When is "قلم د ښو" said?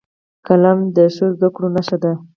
0.47-1.25